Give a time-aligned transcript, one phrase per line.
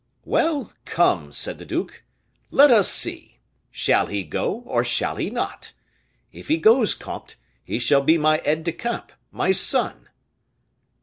[0.25, 2.01] "Well, come," said the duke,
[2.49, 3.37] "let us see!
[3.69, 5.73] Shall he go, or shall he not?
[6.33, 10.09] If he goes, comte, he shall be my aide de camp, my son."